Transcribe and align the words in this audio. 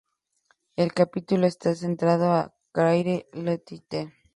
El 0.77 0.95
capítulo 0.95 1.45
está 1.45 1.75
centrado 1.75 2.35
en 2.41 2.49
Claire 2.71 3.29
Littleton. 3.33 4.11